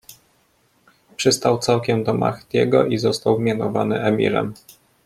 Przystał 1.15 1.57
całkiem 1.59 2.03
do 2.03 2.13
Mahdiego 2.13 2.85
i 2.85 2.97
został 2.97 3.39
mianowany 3.39 4.03
emirem. 4.03 4.53